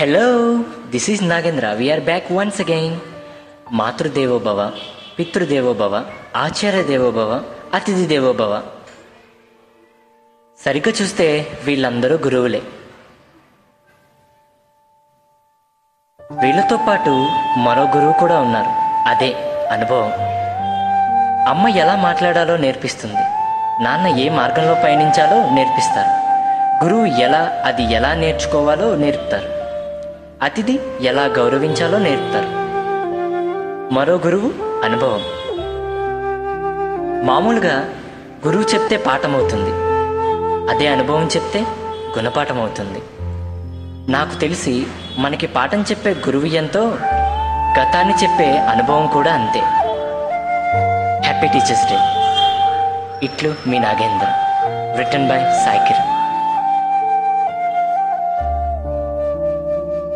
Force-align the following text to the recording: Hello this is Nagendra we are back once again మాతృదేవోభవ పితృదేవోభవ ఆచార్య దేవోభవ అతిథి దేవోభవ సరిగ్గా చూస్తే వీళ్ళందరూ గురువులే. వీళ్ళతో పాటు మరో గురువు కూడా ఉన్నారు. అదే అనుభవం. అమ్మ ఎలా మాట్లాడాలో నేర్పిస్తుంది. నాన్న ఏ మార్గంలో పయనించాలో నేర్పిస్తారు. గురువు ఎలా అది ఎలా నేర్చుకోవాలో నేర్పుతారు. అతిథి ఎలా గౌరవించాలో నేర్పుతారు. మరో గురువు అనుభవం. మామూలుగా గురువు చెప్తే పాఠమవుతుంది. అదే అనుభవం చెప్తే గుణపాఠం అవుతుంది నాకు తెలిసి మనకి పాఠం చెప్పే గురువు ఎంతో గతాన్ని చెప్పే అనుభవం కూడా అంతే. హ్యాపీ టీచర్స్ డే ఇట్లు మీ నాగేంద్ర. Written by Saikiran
Hello 0.00 0.58
this 0.90 1.10
is 1.10 1.28
Nagendra 1.28 1.72
we are 1.72 2.00
back 2.00 2.32
once 2.32 2.60
again 2.60 3.00
మాతృదేవోభవ 3.72 4.72
పితృదేవోభవ 5.18 6.04
ఆచార్య 6.36 6.82
దేవోభవ 6.82 7.44
అతిథి 7.74 8.06
దేవోభవ 8.06 8.62
సరిగ్గా 10.64 10.94
చూస్తే 11.02 11.58
వీళ్ళందరూ 11.64 12.16
గురువులే. 12.16 12.62
వీళ్ళతో 16.42 16.76
పాటు 16.76 17.10
మరో 17.58 17.82
గురువు 17.82 18.12
కూడా 18.12 18.40
ఉన్నారు. 18.40 18.70
అదే 19.08 19.32
అనుభవం. 19.70 20.12
అమ్మ 21.48 21.68
ఎలా 21.68 21.96
మాట్లాడాలో 21.96 22.56
నేర్పిస్తుంది. 22.56 23.24
నాన్న 23.84 24.06
ఏ 24.06 24.28
మార్గంలో 24.28 24.74
పయనించాలో 24.74 25.50
నేర్పిస్తారు. 25.50 26.12
గురువు 26.84 27.06
ఎలా 27.06 27.62
అది 27.64 27.82
ఎలా 27.82 28.14
నేర్చుకోవాలో 28.14 28.96
నేర్పుతారు. 28.96 29.61
అతిథి 30.42 30.80
ఎలా 31.00 31.24
గౌరవించాలో 31.24 31.98
నేర్పుతారు. 31.98 32.46
మరో 33.94 34.14
గురువు 34.14 34.52
అనుభవం. 34.84 35.22
మామూలుగా 37.26 37.88
గురువు 38.46 38.62
చెప్తే 38.62 38.96
పాఠమవుతుంది. 38.96 39.70
అదే 40.70 40.86
అనుభవం 40.88 41.26
చెప్తే 41.26 41.60
గుణపాఠం 42.18 42.60
అవుతుంది 42.60 43.02
నాకు 44.12 44.34
తెలిసి 44.34 44.86
మనకి 45.18 45.46
పాఠం 45.46 45.82
చెప్పే 45.82 46.10
గురువు 46.10 46.44
ఎంతో 46.44 46.84
గతాన్ని 47.78 48.14
చెప్పే 48.22 48.56
అనుభవం 48.56 49.06
కూడా 49.06 49.34
అంతే. 49.34 49.60
హ్యాపీ 51.28 51.46
టీచర్స్ 51.48 51.86
డే 51.86 51.98
ఇట్లు 53.22 53.54
మీ 53.66 53.78
నాగేంద్ర. 53.78 54.26
Written 54.98 55.28
by 55.28 55.38
Saikiran 55.38 56.11